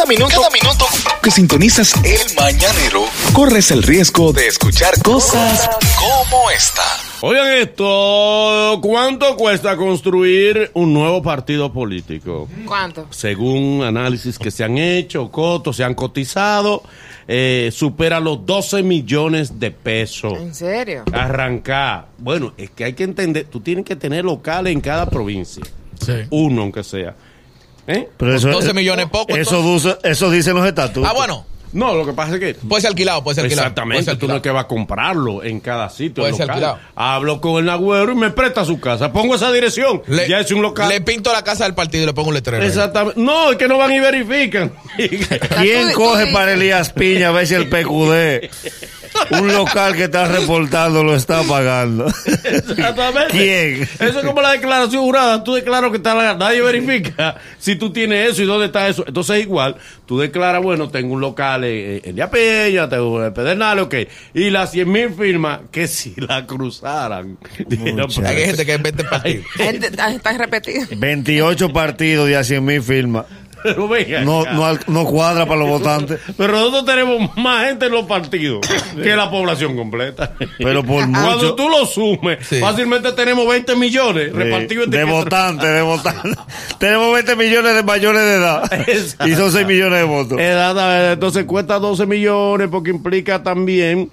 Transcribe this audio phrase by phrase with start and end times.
[0.00, 0.86] Cada minuto, cada minuto
[1.22, 3.04] que sintonizas el mañanero,
[3.34, 5.68] corres el riesgo de escuchar cosas
[5.98, 6.80] como esta.
[7.20, 12.48] Oigan esto, ¿cuánto cuesta construir un nuevo partido político?
[12.64, 13.08] ¿Cuánto?
[13.10, 16.82] Según análisis que se han hecho, cotos se han cotizado,
[17.28, 20.38] eh, supera los 12 millones de pesos.
[20.38, 21.04] ¿En serio?
[21.12, 22.06] Arrancar.
[22.16, 25.62] Bueno, es que hay que entender, tú tienes que tener locales en cada provincia.
[26.02, 26.14] Sí.
[26.30, 27.14] Uno, aunque sea.
[27.86, 28.08] ¿Eh?
[28.16, 31.08] Pero eso, 12 millones poco, Eso, eso dicen los estatutos.
[31.08, 31.46] Ah, bueno.
[31.72, 33.68] No, lo que pasa es que Puede ser alquilado, puede ser alquilado.
[33.68, 34.42] Exactamente, ser tú no es alquilado.
[34.42, 36.24] que vas a comprarlo en cada sitio.
[36.24, 36.64] Puede ser local.
[36.64, 36.78] alquilado.
[36.96, 39.12] Hablo con el agüero y me presta su casa.
[39.12, 40.02] Pongo esa dirección.
[40.08, 40.88] Le, ya es un local.
[40.88, 42.60] Le pinto la casa del partido y le pongo un letrero.
[42.62, 42.68] ahí.
[42.68, 43.20] Exactamente.
[43.20, 44.72] No, es que no van y verifican.
[45.60, 48.50] ¿Quién coge para Elías Piña a ver si el PQD,
[49.30, 52.06] un local que está reportando, lo está pagando?
[52.44, 53.30] Exactamente.
[53.30, 53.82] ¿Quién?
[53.82, 55.42] Eso es como la declaración jurada.
[55.44, 59.04] Tú declaras que está la, nadie verifica si tú tienes eso y dónde está eso.
[59.06, 59.76] Entonces, igual,
[60.06, 63.94] tú declaras, bueno, tengo un local en, en Peña, tengo en Pedernales, ok.
[64.34, 67.38] Y las 100 mil firmas, que si la cruzaran.
[67.66, 68.26] Dijeron, Muchacho.
[68.26, 69.42] Hay gente que vende partido.
[69.56, 70.86] Gente, Está está repetido.
[70.96, 73.26] 28 partidos de a 100 mil firmas.
[73.62, 74.44] Pero venga No,
[74.86, 76.20] no, cuadra para los votantes.
[76.36, 78.60] Pero nosotros tenemos más gente en los partidos
[78.94, 80.32] que la población completa.
[80.58, 81.54] Pero por Cuando mucho.
[81.54, 82.58] tú lo sumes, Sí.
[82.60, 86.36] fácilmente tenemos 20 millones repartidos de, de entre- votantes, de votantes.
[86.78, 88.72] Tenemos 20 millones de mayores de edad.
[88.88, 89.28] Exacto.
[89.28, 90.38] Y son 6 millones de votos.
[90.40, 94.10] Entonces cuesta 12 millones porque implica también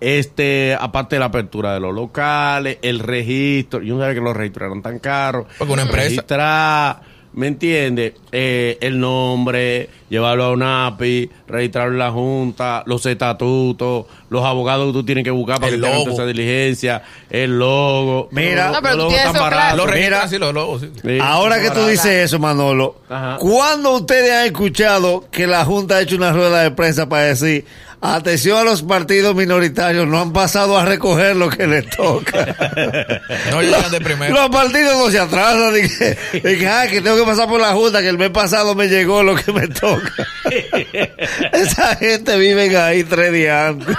[0.00, 3.80] este aparte de la apertura de los locales, el registro.
[3.82, 5.46] Yo no sabía que los registros eran tan caros.
[5.58, 7.00] Porque una empresa- Registrar,
[7.36, 8.14] ¿me entiendes?
[8.32, 14.86] Eh, el nombre, llevarlo a una API, registrarlo en la Junta, los estatutos, los abogados
[14.88, 16.12] que tú tienes que buscar para El que te hagan logo.
[16.12, 18.28] esa diligencia, el logo.
[18.32, 18.66] Mira.
[18.68, 19.76] Los No, pero tú logos tan.
[19.76, 19.92] Los Mira.
[19.96, 20.80] registran así, los logos.
[20.82, 20.90] sí.
[21.02, 21.18] Sí.
[21.20, 23.36] Ahora que tú dices eso, Manolo, Ajá.
[23.38, 27.64] ¿cuándo ustedes han escuchado que la Junta ha hecho una rueda de prensa para decir,
[28.14, 32.54] atención a los partidos minoritarios, no han pasado a recoger lo que les toca?
[33.50, 34.34] No llegan de primero.
[34.34, 37.60] Los partidos no se atrasan, de que, de que, "Ay, que tengo que pasar por
[37.60, 40.26] la Junta, que el mes pasado me llegó lo que me toca.
[41.52, 43.96] Esa gente vive ahí tres días antes.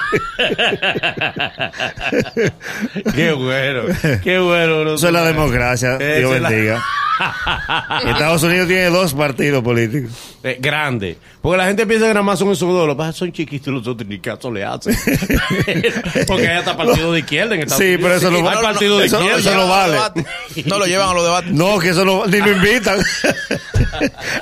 [3.16, 3.82] Qué bueno,
[4.24, 4.94] qué bueno.
[4.96, 6.84] Eso es la democracia, Dios la- bendiga.
[8.06, 10.12] Estados Unidos tiene dos partidos políticos.
[10.44, 11.18] Eh, grande.
[11.42, 12.86] Porque la gente piensa que nada más son esos dos.
[12.88, 14.96] Los que son chiquitos y los otros ni caso le hacen.
[16.28, 18.02] Porque hay hasta partido de izquierda en Estados Sí, Unidos.
[18.04, 19.40] pero eso no Hay va- partido de eso- izquierda.
[19.40, 20.26] eso no llevan a los vale.
[20.68, 21.52] No lo llevan a los debates.
[21.54, 23.00] No, que eso no, ni lo invitan.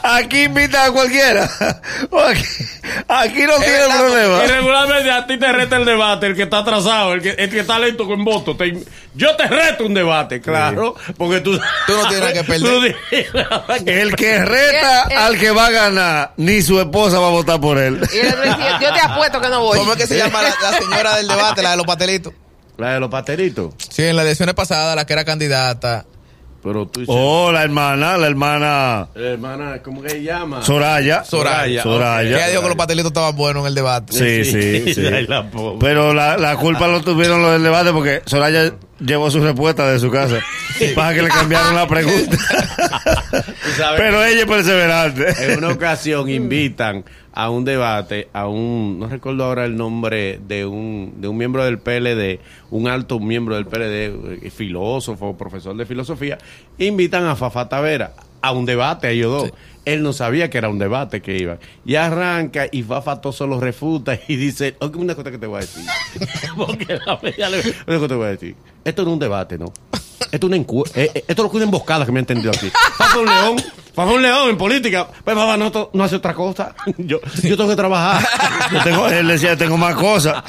[0.03, 1.43] Aquí invitan a cualquiera.
[1.45, 2.43] Aquí,
[3.07, 4.43] aquí no tiene verdad, Y problema.
[4.43, 7.59] regularmente a ti te reta el debate, el que está atrasado, el que, el que
[7.61, 8.57] está lento con votos.
[8.57, 8.83] Te-
[9.15, 10.95] yo te reto un debate, claro.
[11.17, 11.57] Porque tú.
[11.87, 12.95] Tú no tienes que perder.
[13.85, 17.77] El que reta al que va a ganar, ni su esposa va a votar por
[17.77, 18.01] él.
[18.13, 19.77] Y yo te apuesto que no voy.
[19.77, 22.33] ¿Cómo es que se llama la, la señora del debate, la de los patelitos?
[22.77, 23.73] La de los pateritos.
[23.89, 26.05] Sí, en las elecciones pasadas, la que era candidata.
[26.65, 27.15] Pero tú dices.
[27.15, 30.63] Oh, la hermana, la hermana La hermana, ¿cómo que se llama?
[30.63, 31.23] Soraya.
[31.23, 31.83] Soraya.
[31.83, 32.37] Soraya.
[32.37, 34.13] Ella dijo que los patelitos estaban buenos en el debate.
[34.13, 35.05] Sí, sí, sí.
[35.05, 35.77] Ay, la pobre.
[35.79, 38.73] Pero la, la culpa lo tuvieron los del debate porque Soraya
[39.05, 40.39] llevó su respuesta de su casa.
[40.95, 42.37] Para que le cambiaron la pregunta.
[43.97, 45.45] Pero ella es perseverante.
[45.45, 50.65] En una ocasión invitan a un debate a un, no recuerdo ahora el nombre de
[50.65, 52.39] un, de un miembro del PLD,
[52.71, 56.37] un alto miembro del PLD, eh, filósofo, profesor de filosofía,
[56.77, 58.13] invitan a Fafa Tavera
[58.47, 59.51] a un debate, a ellos dos.
[59.85, 61.59] Él no sabía que era un debate que iban.
[61.85, 65.45] Y arranca y Fafa todo se lo refuta y dice, oye, una cosa que te
[65.47, 65.83] voy a decir.
[66.57, 68.55] Porque la le- una cosa que te voy a decir.
[68.83, 69.65] Esto no es un debate, ¿no?
[70.31, 72.21] Esto es una encu- eh, eh, esto es lo que una emboscada que me ha
[72.21, 72.71] entendido aquí.
[72.97, 73.55] Fafa un león,
[73.95, 75.07] Fafa un león en política.
[75.23, 76.75] Pues Fafa no, no hace otra cosa.
[76.97, 78.27] Yo, yo tengo que trabajar.
[78.71, 80.43] Yo tengo, él decía, tengo más cosas.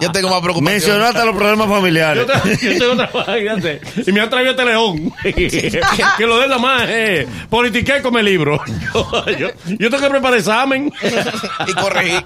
[0.00, 0.64] Yo tengo más preocupación.
[0.64, 2.26] Mencionaste los problemas familiares.
[2.26, 3.80] Yo, yo tengo que trabajar, fíjate.
[4.06, 5.12] Y me han traído este león.
[5.22, 7.26] que lo de la más, eh.
[7.48, 8.60] Politiqué come libro.
[8.94, 10.92] Yo, yo, yo tengo que preparar examen.
[11.66, 12.22] Y corregir.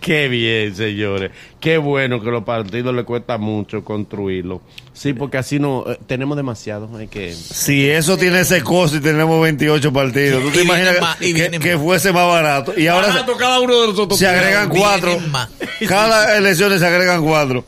[0.00, 1.30] Qué bien, señores.
[1.58, 4.60] Qué bueno que los partidos les cuesta mucho construirlo.
[4.92, 6.90] Sí, porque así no eh, tenemos demasiado.
[6.96, 11.58] Hay que Si eso tiene ese costo tenemos 28 partidos, ¿tú te imaginas más, que,
[11.60, 12.78] que fuese más barato?
[12.78, 14.18] Y ahora Barato cada uno de nosotros.
[14.18, 15.18] se, se agregan cuatro.
[15.88, 17.64] Cada elección se agregan cuatro.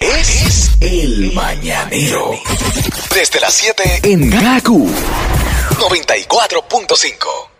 [0.00, 2.32] Es el mañanero.
[3.14, 4.88] Desde las 7 en Gaku
[5.78, 7.53] 94.5.